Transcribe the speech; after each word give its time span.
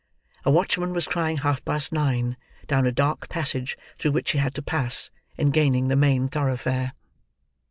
A 0.45 0.49
watchman 0.49 0.93
was 0.93 1.05
crying 1.05 1.37
half 1.37 1.63
past 1.63 1.91
nine, 1.91 2.35
down 2.65 2.87
a 2.87 2.91
dark 2.91 3.29
passage 3.29 3.77
through 3.99 4.13
which 4.13 4.29
she 4.29 4.39
had 4.39 4.55
to 4.55 4.63
pass, 4.63 5.11
in 5.37 5.51
gaining 5.51 5.89
the 5.89 5.95
main 5.95 6.27
thoroughfare. 6.27 6.93